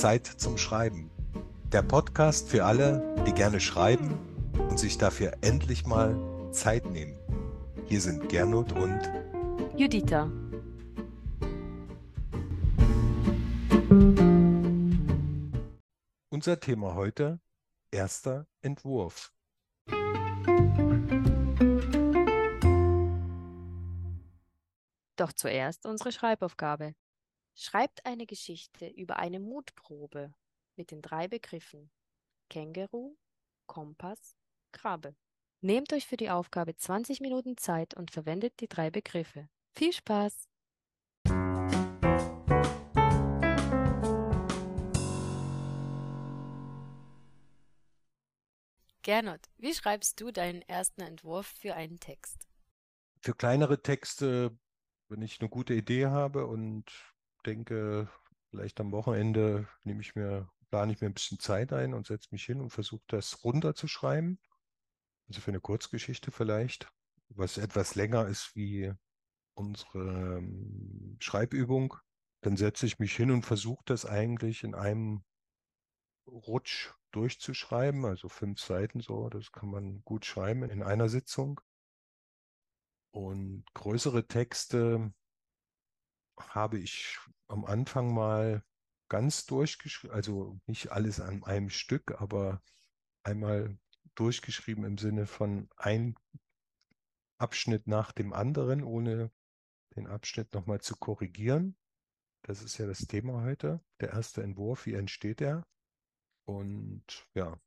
[0.00, 1.10] Zeit zum Schreiben.
[1.72, 4.18] Der Podcast für alle, die gerne schreiben
[4.70, 6.16] und sich dafür endlich mal
[6.52, 7.18] Zeit nehmen.
[7.84, 8.98] Hier sind Gernot und
[9.76, 10.30] Juditha.
[16.30, 17.38] Unser Thema heute,
[17.90, 19.34] erster Entwurf.
[25.16, 26.94] Doch zuerst unsere Schreibaufgabe.
[27.54, 30.32] Schreibt eine Geschichte über eine Mutprobe
[30.76, 31.90] mit den drei Begriffen
[32.48, 33.16] Känguru,
[33.66, 34.36] Kompass,
[34.72, 35.14] Krabbe.
[35.60, 39.48] Nehmt euch für die Aufgabe 20 Minuten Zeit und verwendet die drei Begriffe.
[39.72, 40.48] Viel Spaß!
[49.02, 52.46] Gernot, wie schreibst du deinen ersten Entwurf für einen Text?
[53.20, 54.56] Für kleinere Texte,
[55.08, 56.84] wenn ich eine gute Idee habe und
[57.42, 58.08] denke,
[58.50, 62.28] vielleicht am Wochenende nehme ich mir, plane ich mir ein bisschen Zeit ein und setze
[62.32, 64.38] mich hin und versuche das runterzuschreiben.
[65.28, 66.90] Also für eine Kurzgeschichte vielleicht,
[67.28, 68.92] was etwas länger ist wie
[69.54, 71.94] unsere ähm, Schreibübung.
[72.42, 75.22] Dann setze ich mich hin und versuche das eigentlich in einem
[76.26, 81.60] Rutsch durchzuschreiben, also fünf Seiten so, das kann man gut schreiben in einer Sitzung.
[83.12, 85.12] Und größere Texte
[86.48, 88.64] habe ich am Anfang mal
[89.08, 92.62] ganz durchgeschrieben, also nicht alles an einem Stück, aber
[93.22, 93.78] einmal
[94.14, 96.16] durchgeschrieben im Sinne von ein
[97.38, 99.30] Abschnitt nach dem anderen, ohne
[99.96, 101.76] den Abschnitt nochmal zu korrigieren.
[102.42, 103.80] Das ist ja das Thema heute.
[104.00, 105.66] Der erste Entwurf, wie entsteht er?
[106.44, 107.58] Und ja,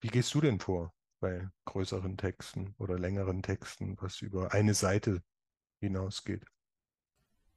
[0.00, 5.22] wie gehst du denn vor bei größeren Texten oder längeren Texten, was über eine Seite
[5.80, 6.44] hinausgeht?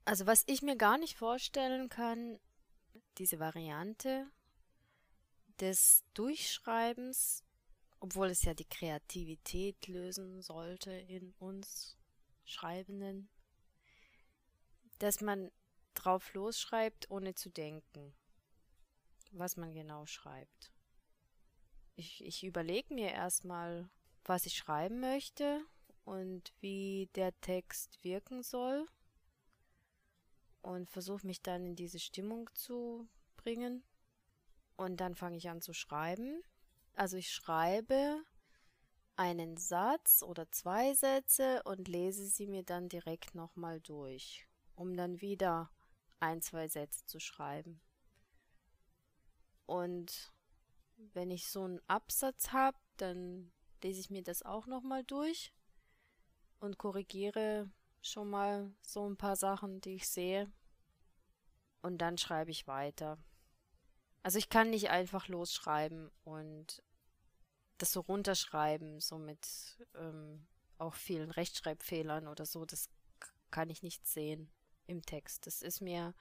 [0.06, 2.40] Also was ich mir gar nicht vorstellen kann,
[3.18, 4.28] diese Variante
[5.60, 7.44] des Durchschreibens,
[8.00, 11.98] obwohl es ja die Kreativität lösen sollte in uns
[12.44, 13.30] Schreibenden,
[15.00, 15.52] dass man
[15.94, 18.14] drauf losschreibt, ohne zu denken
[19.33, 20.72] was man genau schreibt.
[21.95, 23.89] Ich, ich überlege mir erstmal,
[24.26, 25.61] was ich schreiben möchte
[26.06, 28.88] und wie der Text wirken soll
[30.64, 33.84] und versuche mich dann in diese Stimmung zu bringen.
[34.76, 36.42] Und dann fange ich an zu schreiben.
[36.96, 38.24] Also ich schreibe
[39.16, 45.22] einen Satz oder zwei Sätze und lese sie mir dann direkt nochmal durch, um dann
[45.22, 45.70] wieder
[46.20, 47.82] ein, zwei Sätze zu schreiben.
[49.66, 50.34] Und
[50.95, 53.52] wenn ich so einen Absatz habe, dann
[53.84, 55.54] lese ich mir das auch nochmal durch
[56.60, 57.70] und korrigiere
[58.03, 60.52] schon mal so ein paar Sachen, die ich sehe.
[61.81, 63.17] Und dann schreibe ich weiter.
[64.21, 66.83] Also ich kann nicht einfach losschreiben und
[67.77, 70.45] das so runterschreiben, so mit ähm,
[70.77, 72.65] auch vielen Rechtschreibfehlern oder so.
[72.65, 72.89] Das
[73.52, 74.49] kann ich nicht sehen
[74.85, 75.47] im Text.
[75.47, 76.14] Das ist mir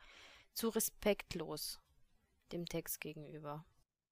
[0.53, 1.81] zu respektlos
[2.51, 3.65] dem Text gegenüber.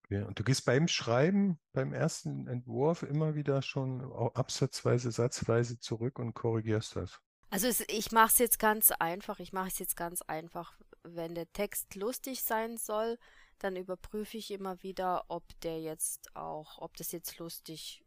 [0.09, 6.19] Ja, und du gehst beim Schreiben, beim ersten Entwurf immer wieder schon absatzweise, satzweise zurück
[6.19, 7.21] und korrigierst das.
[7.51, 9.41] Also es, ich mache es jetzt ganz einfach.
[9.41, 10.79] Ich mache es jetzt ganz einfach.
[11.03, 13.19] Wenn der Text lustig sein soll,
[13.59, 18.05] dann überprüfe ich immer wieder, ob der jetzt auch, ob das jetzt lustig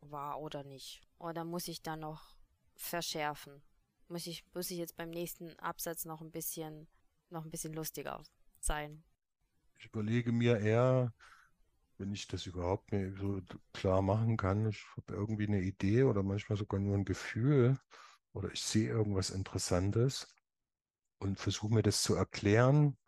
[0.00, 1.02] war oder nicht.
[1.18, 2.36] Oder muss ich dann noch
[2.76, 3.60] verschärfen?
[4.08, 6.86] Muss ich, muss ich jetzt beim nächsten Absatz noch ein bisschen,
[7.28, 8.22] noch ein bisschen lustiger
[8.60, 9.02] sein?
[9.78, 11.12] Ich überlege mir eher,
[11.98, 13.42] wenn ich das überhaupt mir so
[13.72, 17.76] klar machen kann, ich habe irgendwie eine Idee oder manchmal sogar nur ein Gefühl
[18.36, 20.28] oder ich sehe irgendwas Interessantes
[21.18, 22.98] und versuche mir das zu erklären.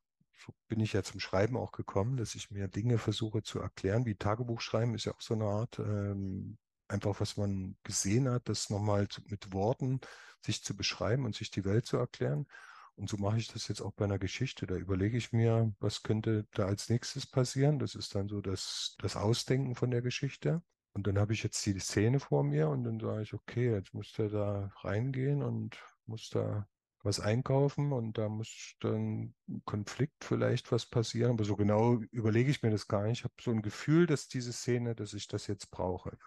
[0.44, 4.06] So bin ich ja zum Schreiben auch gekommen, dass ich mir Dinge versuche zu erklären,
[4.06, 6.56] wie Tagebuch schreiben ist ja auch so eine Art, ähm,
[6.88, 10.00] einfach was man gesehen hat, das nochmal mit Worten
[10.40, 12.46] sich zu beschreiben und sich die Welt zu erklären.
[12.94, 14.66] Und so mache ich das jetzt auch bei einer Geschichte.
[14.66, 17.78] Da überlege ich mir, was könnte da als nächstes passieren.
[17.78, 20.62] Das ist dann so das, das Ausdenken von der Geschichte.
[20.98, 23.94] Und dann habe ich jetzt die Szene vor mir und dann sage ich, okay, jetzt
[23.94, 26.66] muss er da reingehen und muss da
[27.04, 29.32] was einkaufen und da muss dann
[29.64, 31.34] Konflikt vielleicht was passieren.
[31.34, 33.20] Aber so genau überlege ich mir das gar nicht.
[33.20, 36.18] Ich habe so ein Gefühl, dass diese Szene, dass ich das jetzt brauche.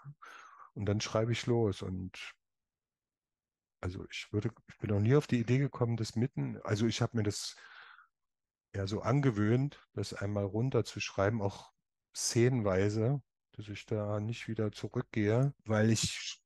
[0.73, 2.33] Und dann schreibe ich los und
[3.81, 7.01] also ich würde, ich bin noch nie auf die Idee gekommen, das mitten, also ich
[7.01, 7.57] habe mir das
[8.73, 11.73] ja so angewöhnt, das einmal runterzuschreiben, auch
[12.15, 13.21] szenenweise,
[13.53, 16.41] dass ich da nicht wieder zurückgehe, weil ich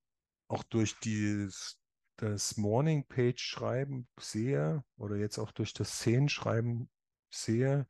[0.47, 1.79] auch durch dieses,
[2.17, 6.89] das Morning Page Schreiben sehe oder jetzt auch durch das Szenenschreiben
[7.29, 7.87] sehe,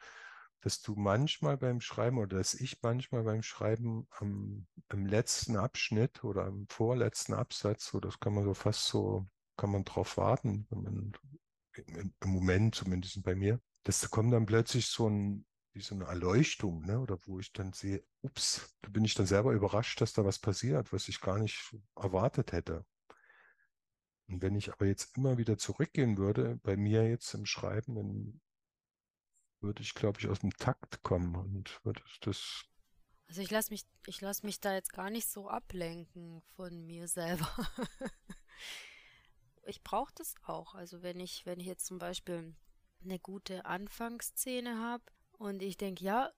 [0.62, 6.23] dass du manchmal beim Schreiben oder dass ich manchmal beim Schreiben am, am letzten Abschnitt
[6.23, 9.27] oder am vorletzten Absatz, so das kann man so fast so,
[9.57, 11.12] kann man drauf warten, wenn man
[11.73, 15.45] im, im Moment zumindest bei mir, dass kommt dann plötzlich so ein
[15.75, 17.00] wie so eine Erleuchtung, ne?
[17.00, 20.39] Oder wo ich dann sehe, ups, da bin ich dann selber überrascht, dass da was
[20.39, 22.86] passiert, was ich gar nicht erwartet hätte.
[24.27, 28.42] Und wenn ich aber jetzt immer wieder zurückgehen würde, bei mir jetzt im Schreiben, dann
[29.60, 32.63] würde ich, glaube ich, aus dem Takt kommen und würde das.
[33.27, 37.07] Also ich lasse mich, ich lasse mich da jetzt gar nicht so ablenken von mir
[37.07, 37.50] selber.
[39.63, 40.74] ich brauche das auch.
[40.74, 42.56] Also wenn ich, wenn ich jetzt zum Beispiel
[43.04, 45.04] eine gute Anfangsszene habe,
[45.37, 46.31] und ich denke, ja,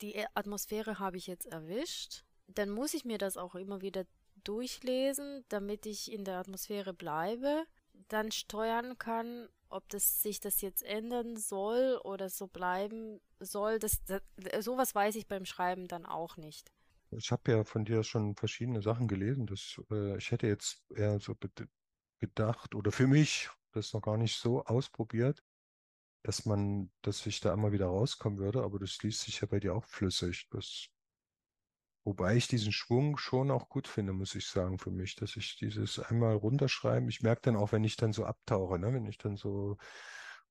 [0.00, 2.24] die Atmosphäre habe ich jetzt erwischt.
[2.48, 4.04] Dann muss ich mir das auch immer wieder
[4.44, 7.64] durchlesen, damit ich in der Atmosphäre bleibe,
[8.08, 13.78] dann steuern kann, ob das sich das jetzt ändern soll oder so bleiben soll.
[13.78, 14.22] Das, das
[14.60, 16.70] sowas weiß ich beim Schreiben dann auch nicht.
[17.10, 19.46] Ich habe ja von dir schon verschiedene Sachen gelesen.
[19.46, 21.34] Das, äh, ich hätte jetzt eher so
[22.20, 25.42] gedacht oder für mich das noch gar nicht so ausprobiert,
[26.26, 29.60] dass man, dass ich da immer wieder rauskommen würde, aber das liest sich ja bei
[29.60, 30.48] dir auch flüssig.
[30.50, 30.88] Das,
[32.02, 35.56] wobei ich diesen Schwung schon auch gut finde, muss ich sagen, für mich, dass ich
[35.56, 39.18] dieses einmal runterschreiben, ich merke dann auch, wenn ich dann so abtauche, ne, wenn ich
[39.18, 39.76] dann so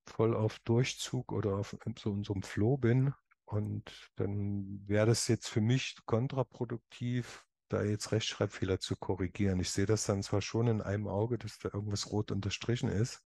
[0.05, 3.13] voll auf Durchzug oder auf so in so einem Flow bin,
[3.43, 9.59] und dann wäre das jetzt für mich kontraproduktiv, da jetzt Rechtschreibfehler zu korrigieren.
[9.59, 13.23] Ich sehe das dann zwar schon in einem Auge, dass da irgendwas rot unterstrichen ist,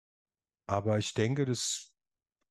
[0.67, 1.96] aber ich denke, das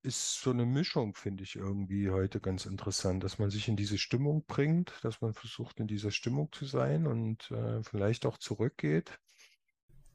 [0.05, 3.97] ist so eine Mischung, finde ich irgendwie heute ganz interessant, dass man sich in diese
[3.97, 9.19] Stimmung bringt, dass man versucht, in dieser Stimmung zu sein und äh, vielleicht auch zurückgeht.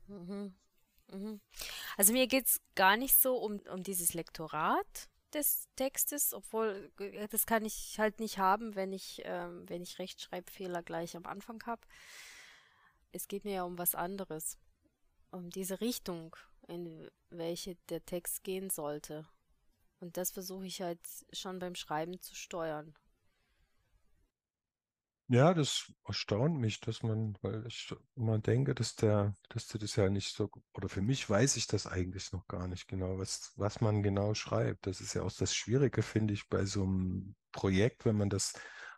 [0.06, 0.54] Mhm.
[1.12, 1.40] Mhm.
[1.96, 7.28] Also mir geht es gar nicht so um, um dieses Lektorat des Textes, obwohl äh,
[7.28, 11.62] das kann ich halt nicht haben, wenn ich, ähm, wenn ich Rechtschreibfehler gleich am Anfang
[11.66, 11.82] habe.
[13.12, 14.56] Es geht mir ja um was anderes,
[15.31, 16.37] um diese Richtung,
[16.69, 19.26] in welche der Text gehen sollte.
[20.00, 21.00] Und das versuche ich halt
[21.32, 22.94] schon beim Schreiben zu steuern.
[25.29, 29.94] Ja, das erstaunt mich, dass man, weil ich immer denke, dass der, dass du das
[29.94, 33.52] ja nicht so, oder für mich weiß ich das eigentlich noch gar nicht genau, was,
[33.55, 34.87] was man genau schreibt.
[34.88, 38.55] Das ist ja auch das Schwierige, finde ich, bei so einem Projekt, wenn man das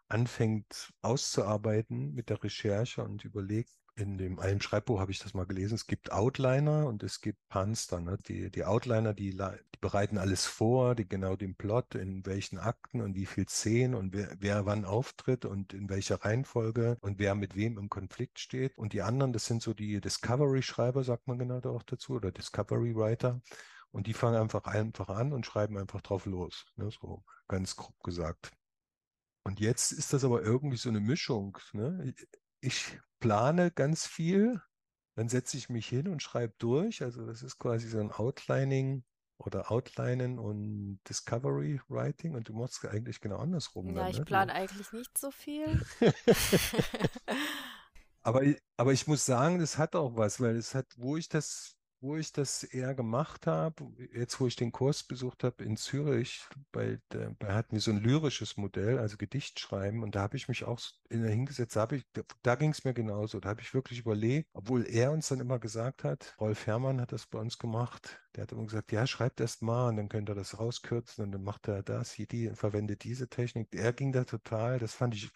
[0.08, 5.46] anfängt auszuarbeiten mit der Recherche und überlegt, in dem einen Schreibbuch habe ich das mal
[5.46, 5.74] gelesen.
[5.74, 8.00] Es gibt Outliner und es gibt Panster.
[8.00, 8.18] Ne?
[8.26, 13.02] Die, die Outliner, die, die, bereiten alles vor, die genau den Plot, in welchen Akten
[13.02, 17.34] und wie viel Szenen und wer, wer wann auftritt und in welcher Reihenfolge und wer
[17.34, 18.76] mit wem im Konflikt steht.
[18.78, 23.40] Und die anderen, das sind so die Discovery-Schreiber, sagt man genau auch dazu, oder Discovery-Writer.
[23.90, 26.64] Und die fangen einfach einfach an und schreiben einfach drauf los.
[26.76, 26.90] Ne?
[26.90, 28.52] So ganz grob gesagt.
[29.44, 31.58] Und jetzt ist das aber irgendwie so eine Mischung.
[31.72, 32.14] Ne?
[32.62, 34.62] Ich plane ganz viel,
[35.16, 37.02] dann setze ich mich hin und schreibe durch.
[37.02, 39.04] Also das ist quasi so ein Outlining
[39.36, 43.88] oder Outlinen und Discovery Writing und du machst eigentlich genau andersrum.
[43.88, 44.24] Ja, dann, ich ne?
[44.24, 45.84] plane eigentlich nicht so viel.
[48.22, 48.42] aber,
[48.76, 52.16] aber ich muss sagen, das hat auch was, weil es hat, wo ich das wo
[52.16, 56.98] ich das eher gemacht habe, jetzt wo ich den Kurs besucht habe in Zürich, bei,
[57.38, 60.80] bei hatten wir so ein lyrisches Modell, also Gedichtschreiben, und da habe ich mich auch
[61.08, 63.38] in, hingesetzt, da, ich, da, da ging es mir genauso.
[63.38, 67.12] Da habe ich wirklich überlegt, obwohl er uns dann immer gesagt hat, Rolf Herrmann hat
[67.12, 70.28] das bei uns gemacht, der hat immer gesagt, ja, schreibt erst mal und dann könnt
[70.28, 73.68] ihr das rauskürzen und dann macht er das, hier die, verwendet diese Technik.
[73.72, 75.30] Er ging da total, das fand ich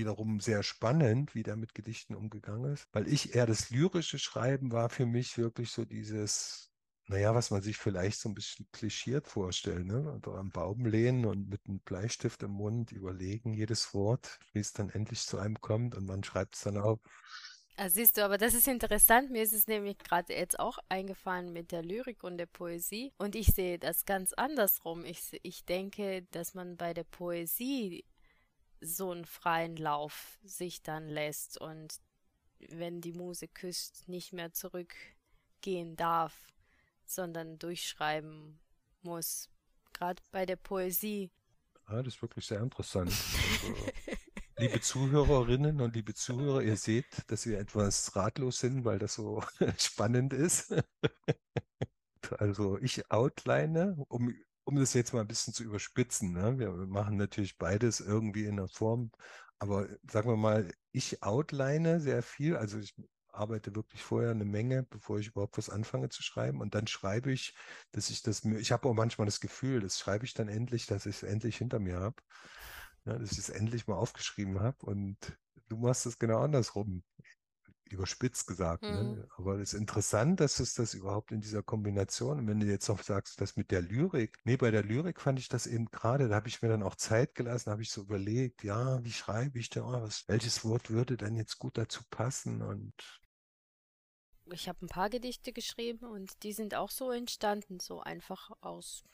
[0.00, 4.72] wiederum sehr spannend, wie der mit Gedichten umgegangen ist, weil ich eher das lyrische Schreiben
[4.72, 6.70] war für mich wirklich so dieses,
[7.06, 10.12] naja, was man sich vielleicht so ein bisschen klischiert vorstellt, ne?
[10.14, 14.72] Oder am Baum lehnen und mit einem Bleistift im Mund überlegen, jedes Wort, wie es
[14.72, 17.00] dann endlich zu einem kommt und man schreibt es dann auf.
[17.76, 19.30] Also siehst du, aber das ist interessant.
[19.30, 23.12] Mir ist es nämlich gerade jetzt auch eingefallen mit der Lyrik und der Poesie.
[23.16, 25.04] Und ich sehe das ganz andersrum.
[25.04, 28.04] Ich, ich denke, dass man bei der Poesie
[28.80, 32.00] so einen freien Lauf sich dann lässt und
[32.68, 36.52] wenn die Muse küsst, nicht mehr zurückgehen darf,
[37.06, 38.58] sondern durchschreiben
[39.02, 39.48] muss.
[39.92, 41.30] Gerade bei der Poesie.
[41.88, 43.10] Ja, das ist wirklich sehr interessant.
[43.10, 43.86] Also,
[44.58, 49.42] liebe Zuhörerinnen und liebe Zuhörer, ihr seht, dass wir etwas ratlos sind, weil das so
[49.78, 50.74] spannend ist.
[52.38, 54.32] Also ich outline, um
[54.70, 56.58] um das jetzt mal ein bisschen zu überspitzen, ne?
[56.58, 59.10] wir machen natürlich beides irgendwie in der Form,
[59.58, 62.94] aber sagen wir mal, ich outline sehr viel, also ich
[63.32, 66.60] arbeite wirklich vorher eine Menge, bevor ich überhaupt was anfange zu schreiben.
[66.60, 67.54] Und dann schreibe ich,
[67.92, 71.06] dass ich das, ich habe auch manchmal das Gefühl, das schreibe ich dann endlich, dass
[71.06, 72.16] ich es endlich hinter mir habe.
[73.04, 74.84] Ja, dass ich es endlich mal aufgeschrieben habe.
[74.84, 75.16] Und
[75.68, 77.02] du machst es genau andersrum
[77.92, 78.82] überspitzt gesagt.
[78.82, 79.02] Ne?
[79.02, 79.10] Mhm.
[79.16, 79.28] Ne?
[79.36, 82.88] Aber es ist interessant, dass es das überhaupt in dieser Kombination, und wenn du jetzt
[82.88, 86.28] noch sagst, das mit der Lyrik, nee, bei der Lyrik fand ich das eben gerade,
[86.28, 89.58] da habe ich mir dann auch Zeit gelassen, habe ich so überlegt, ja, wie schreibe
[89.58, 92.92] ich denn, oh, was, welches Wort würde denn jetzt gut dazu passen und
[94.52, 99.04] ich habe ein paar Gedichte geschrieben und die sind auch so entstanden, so einfach aus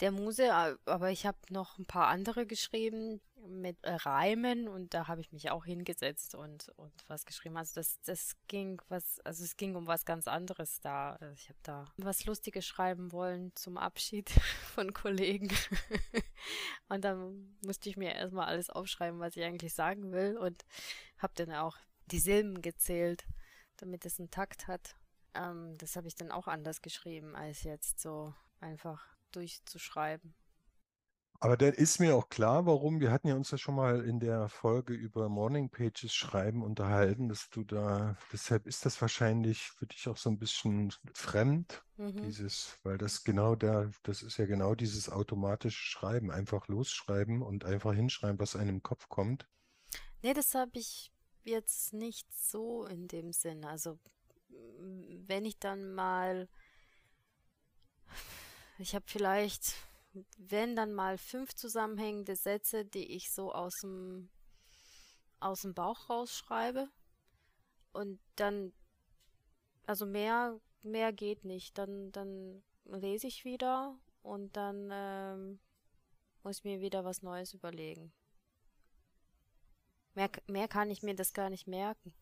[0.00, 0.52] der Muse,
[0.84, 5.32] aber ich habe noch ein paar andere geschrieben mit äh, Reimen und da habe ich
[5.32, 7.56] mich auch hingesetzt und, und was geschrieben.
[7.56, 11.12] Also das, das ging was, also es ging um was ganz anderes da.
[11.20, 14.30] Also ich habe da was Lustiges schreiben wollen zum Abschied
[14.74, 15.48] von Kollegen.
[16.88, 20.64] und dann musste ich mir erstmal alles aufschreiben, was ich eigentlich sagen will und
[21.18, 21.76] habe dann auch
[22.06, 23.24] die Silben gezählt,
[23.76, 24.96] damit es einen Takt hat.
[25.34, 30.34] Ähm, das habe ich dann auch anders geschrieben als jetzt so einfach durchzuschreiben.
[31.42, 33.00] Aber dann ist mir auch klar, warum.
[33.00, 37.30] Wir hatten ja uns ja schon mal in der Folge über Morning Pages schreiben unterhalten,
[37.30, 42.20] dass du da, deshalb ist das wahrscheinlich für dich auch so ein bisschen fremd, mhm.
[42.24, 47.64] dieses, weil das genau der, das ist ja genau dieses automatische Schreiben, einfach losschreiben und
[47.64, 49.48] einfach hinschreiben, was einem im Kopf kommt.
[50.22, 51.10] Nee, das habe ich
[51.44, 53.64] jetzt nicht so in dem Sinn.
[53.64, 53.98] Also
[55.26, 56.50] wenn ich dann mal
[58.80, 59.74] ich habe vielleicht,
[60.38, 64.30] wenn dann mal fünf zusammenhängende Sätze, die ich so aus dem,
[65.38, 66.88] aus dem Bauch rausschreibe.
[67.92, 68.72] Und dann,
[69.86, 71.76] also mehr, mehr geht nicht.
[71.78, 75.60] Dann, dann lese ich wieder und dann ähm,
[76.42, 78.12] muss mir wieder was Neues überlegen.
[80.14, 82.14] Mehr, mehr kann ich mir das gar nicht merken.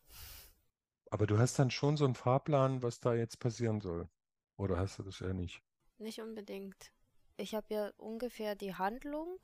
[1.10, 4.08] Aber du hast dann schon so einen Fahrplan, was da jetzt passieren soll.
[4.56, 5.62] Oder hast du das ja nicht?
[5.98, 6.92] Nicht unbedingt.
[7.36, 9.38] Ich habe ja ungefähr die Handlung.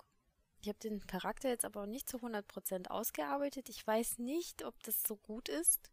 [0.60, 3.68] Ich habe den Charakter jetzt aber nicht zu 100% ausgearbeitet.
[3.68, 5.90] Ich weiß nicht, ob das so gut ist,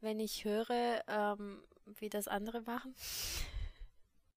[0.00, 2.94] wenn ich höre, ähm, wie das andere machen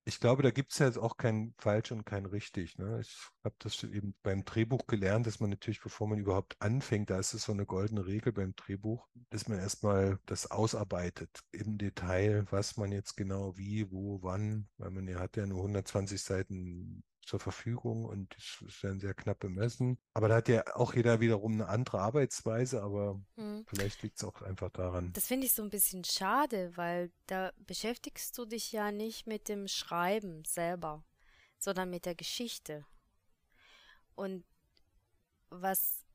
[0.05, 2.77] ich glaube, da gibt es ja jetzt auch kein falsch und kein richtig.
[2.77, 2.99] Ne?
[3.01, 7.19] Ich habe das eben beim Drehbuch gelernt, dass man natürlich, bevor man überhaupt anfängt, da
[7.19, 12.45] ist es so eine goldene Regel beim Drehbuch, dass man erstmal das ausarbeitet im Detail,
[12.49, 17.03] was man jetzt genau wie, wo, wann, weil man ja hat ja nur 120 Seiten
[17.29, 19.99] zur Verfügung und das ist dann sehr knapp bemessen.
[20.13, 23.65] Aber da hat ja auch jeder wiederum eine andere Arbeitsweise, aber hm.
[23.67, 25.13] vielleicht liegt es auch einfach daran.
[25.13, 29.47] Das finde ich so ein bisschen schade, weil da beschäftigst du dich ja nicht mit
[29.47, 31.03] dem Schreiben selber,
[31.59, 32.85] sondern mit der Geschichte.
[34.15, 34.43] Und
[35.49, 36.05] was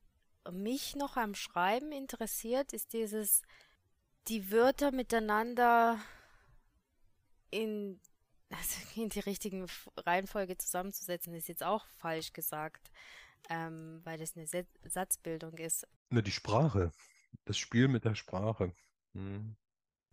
[0.50, 3.42] mich noch am Schreiben interessiert, ist dieses,
[4.26, 5.98] die Wörter miteinander
[7.50, 8.00] in
[8.56, 12.90] also in die richtigen Reihenfolge zusammenzusetzen, ist jetzt auch falsch gesagt,
[13.50, 14.46] ähm, weil das eine
[14.86, 15.86] Satzbildung ist.
[16.10, 16.92] Na, die Sprache,
[17.44, 18.72] das Spiel mit der Sprache.
[19.14, 19.56] Hm.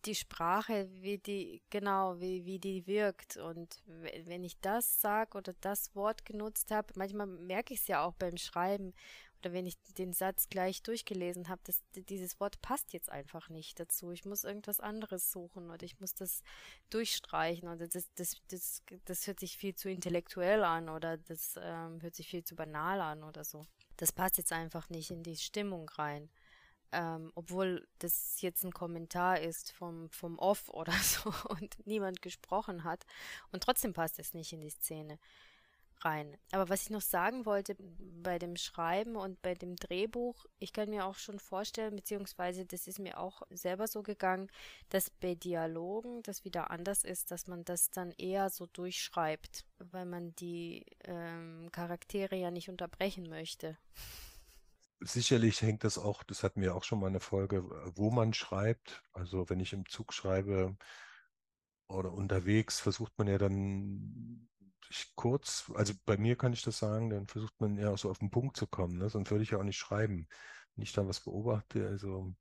[0.06, 3.38] Die Sprache, wie die, genau, wie, wie die wirkt.
[3.38, 8.04] Und wenn ich das sage oder das Wort genutzt habe, manchmal merke ich es ja
[8.04, 8.94] auch beim Schreiben
[9.42, 13.80] oder wenn ich den Satz gleich durchgelesen habe, dass dieses Wort passt jetzt einfach nicht
[13.80, 14.12] dazu.
[14.12, 16.44] Ich muss irgendwas anderes suchen oder ich muss das
[16.92, 22.02] durchstreichen oder das, das, das, das hört sich viel zu intellektuell an oder das ähm,
[22.02, 23.66] hört sich viel zu banal an oder so.
[23.98, 26.30] Das passt jetzt einfach nicht in die Stimmung rein.
[26.92, 32.84] Ähm, obwohl das jetzt ein Kommentar ist vom, vom Off oder so und niemand gesprochen
[32.84, 33.06] hat.
[33.52, 35.18] Und trotzdem passt es nicht in die Szene
[36.06, 36.38] rein.
[36.52, 37.76] Aber was ich noch sagen wollte
[38.24, 42.88] bei dem Schreiben und bei dem Drehbuch, ich kann mir auch schon vorstellen, beziehungsweise das
[42.88, 44.50] ist mir auch selber so gegangen,
[44.90, 50.06] dass bei Dialogen das wieder anders ist, dass man das dann eher so durchschreibt, weil
[50.06, 53.78] man die ähm, Charaktere ja nicht unterbrechen möchte.
[55.04, 57.64] Sicherlich hängt das auch, das hatten wir auch schon mal eine Folge,
[57.96, 59.04] wo man schreibt.
[59.14, 60.78] Also wenn ich im Zug schreibe,
[61.88, 64.48] oder unterwegs versucht man ja dann
[65.16, 68.30] kurz, also bei mir kann ich das sagen, dann versucht man ja so auf den
[68.30, 69.10] Punkt zu kommen, ne?
[69.10, 70.28] sonst würde ich ja auch nicht schreiben.
[70.76, 72.34] Wenn ich da was beobachte, also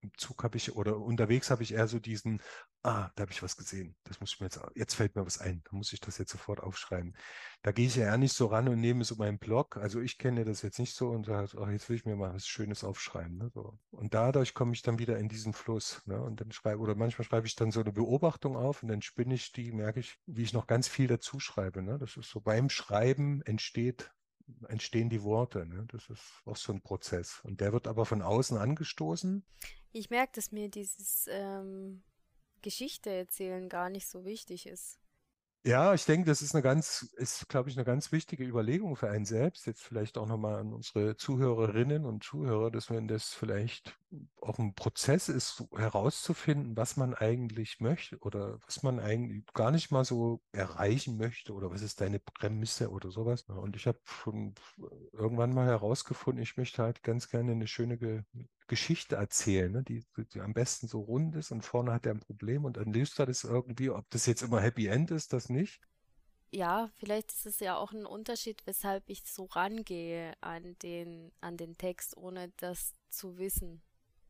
[0.00, 2.42] im Zug habe ich oder unterwegs habe ich eher so diesen,
[2.82, 3.96] ah, da habe ich was gesehen.
[4.04, 5.62] Das muss ich mir jetzt, jetzt fällt mir was ein.
[5.64, 7.16] Da muss ich das jetzt sofort aufschreiben.
[7.62, 9.76] Da gehe ich ja eher nicht so ran und nehme so meinen Blog.
[9.76, 12.34] Also ich kenne das jetzt nicht so und sage, ach, jetzt will ich mir mal
[12.34, 13.38] was Schönes aufschreiben.
[13.38, 13.50] Ne?
[13.52, 13.78] So.
[13.90, 16.02] Und dadurch komme ich dann wieder in diesen Fluss.
[16.06, 16.20] Ne?
[16.20, 19.34] Und dann schreibe, oder manchmal schreibe ich dann so eine Beobachtung auf und dann spinne
[19.34, 21.82] ich die, merke ich, wie ich noch ganz viel dazu schreibe.
[21.82, 21.98] Ne?
[21.98, 24.10] Das ist so beim Schreiben entsteht
[24.68, 25.66] entstehen die Worte.
[25.66, 25.84] Ne?
[25.88, 27.40] Das ist auch so ein Prozess.
[27.44, 29.44] Und der wird aber von außen angestoßen.
[29.92, 32.02] Ich merke, dass mir dieses ähm,
[32.62, 34.98] Geschichte erzählen gar nicht so wichtig ist.
[35.66, 39.10] Ja, ich denke, das ist eine ganz, ist, glaube ich, eine ganz wichtige Überlegung für
[39.10, 39.66] einen selbst.
[39.66, 43.98] Jetzt vielleicht auch nochmal an unsere Zuhörerinnen und Zuhörer, dass wenn das vielleicht
[44.40, 49.90] auch ein Prozess ist, herauszufinden, was man eigentlich möchte oder was man eigentlich gar nicht
[49.90, 53.42] mal so erreichen möchte oder was ist deine Prämisse oder sowas.
[53.42, 54.54] Und ich habe schon
[55.12, 57.98] irgendwann mal herausgefunden, ich möchte halt ganz gerne eine schöne
[58.68, 59.82] Geschichte erzählen, ne?
[59.82, 62.92] die, die, am besten so rund ist und vorne hat er ein Problem und dann
[62.92, 65.80] löst er das irgendwie, ob das jetzt immer Happy End ist, das nicht.
[66.50, 71.56] Ja, vielleicht ist es ja auch ein Unterschied, weshalb ich so rangehe an den, an
[71.56, 73.82] den Text, ohne das zu wissen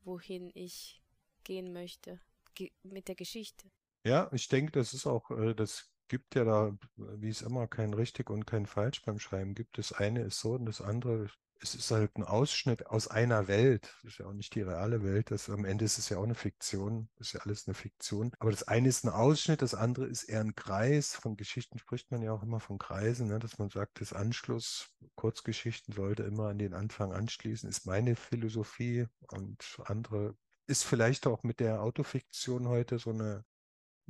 [0.09, 1.03] wohin ich
[1.45, 2.21] gehen möchte
[2.55, 3.71] ge mit der Geschichte.
[4.05, 7.93] Ja, ich denke, das ist auch, äh, das gibt ja da, wie es immer, kein
[7.93, 9.77] richtig und kein falsch beim Schreiben gibt.
[9.77, 11.29] Das eine ist so und das andere,
[11.61, 13.95] es ist halt ein Ausschnitt aus einer Welt.
[14.03, 15.31] Das ist ja auch nicht die reale Welt.
[15.31, 17.09] Das, am Ende ist es ja auch eine Fiktion.
[17.17, 18.33] Das ist ja alles eine Fiktion.
[18.39, 21.15] Aber das eine ist ein Ausschnitt, das andere ist eher ein Kreis.
[21.15, 23.39] Von Geschichten spricht man ja auch immer von Kreisen, ne?
[23.39, 29.07] dass man sagt, das Anschluss, Kurzgeschichten sollte immer an den Anfang anschließen, ist meine Philosophie
[29.29, 30.37] und andere
[30.67, 33.45] ist vielleicht auch mit der Autofiktion heute so eine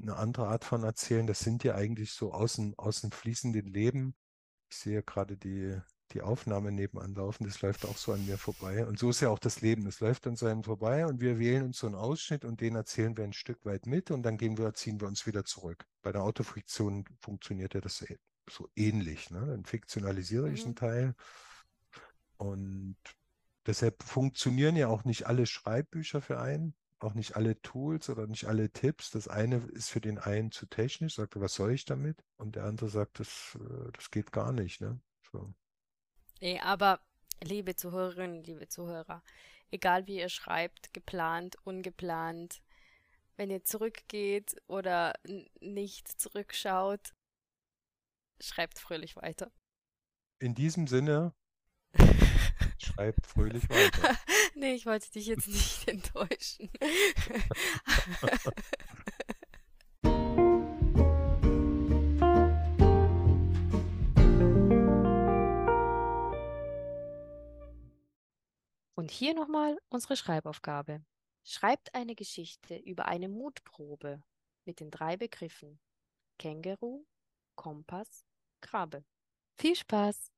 [0.00, 1.26] eine andere Art von Erzählen.
[1.26, 2.74] Das sind ja eigentlich so aus dem
[3.10, 4.14] fließenden Leben.
[4.70, 8.86] Ich sehe gerade die, die Aufnahme nebenan laufen, das läuft auch so an mir vorbei.
[8.86, 9.86] Und so ist ja auch das Leben.
[9.86, 13.16] Es läuft an seinem vorbei und wir wählen uns so einen Ausschnitt und den erzählen
[13.16, 15.86] wir ein Stück weit mit und dann gehen wir, ziehen wir uns wieder zurück.
[16.02, 18.04] Bei der Autofiktion funktioniert ja das
[18.50, 19.30] so ähnlich.
[19.30, 19.44] Ne?
[19.46, 20.54] Dann fiktionalisiere mhm.
[20.54, 21.14] ich einen Teil
[22.36, 22.96] und
[23.66, 28.46] deshalb funktionieren ja auch nicht alle Schreibbücher für einen auch nicht alle Tools oder nicht
[28.46, 29.10] alle Tipps.
[29.10, 32.24] Das eine ist für den einen zu technisch, sagt er, was soll ich damit?
[32.36, 34.80] Und der andere sagt, das, äh, das geht gar nicht.
[34.80, 35.00] Ne?
[35.32, 35.54] So.
[36.40, 37.00] Nee, aber
[37.42, 39.22] liebe Zuhörerinnen, liebe Zuhörer,
[39.70, 42.62] egal wie ihr schreibt, geplant, ungeplant,
[43.36, 45.14] wenn ihr zurückgeht oder
[45.60, 47.14] nicht zurückschaut,
[48.40, 49.50] schreibt fröhlich weiter.
[50.40, 51.34] In diesem Sinne,
[52.78, 54.16] schreibt fröhlich weiter.
[54.54, 56.70] nee, ich wollte dich jetzt nicht enttäuschen.
[69.08, 71.02] Und hier nochmal unsere Schreibaufgabe.
[71.42, 74.22] Schreibt eine Geschichte über eine Mutprobe
[74.66, 75.80] mit den drei Begriffen
[76.38, 77.06] Känguru,
[77.54, 78.26] Kompass,
[78.60, 79.02] Krabbe.
[79.56, 80.30] Viel Spaß!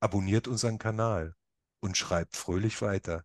[0.00, 1.36] Abonniert unseren Kanal
[1.84, 3.24] und schreibt fröhlich weiter.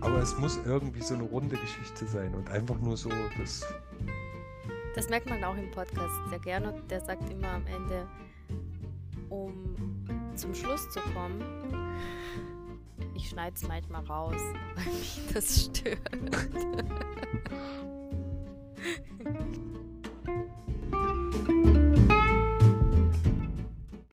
[0.00, 3.64] Aber es muss irgendwie so eine runde Geschichte sein und einfach nur so das
[4.96, 6.74] das merkt man auch im Podcast sehr gerne.
[6.90, 8.08] Der sagt immer am Ende,
[9.28, 9.76] um
[10.34, 11.40] zum Schluss zu kommen,
[13.14, 14.34] ich schneide es manchmal raus,
[14.74, 16.00] weil mich das stört.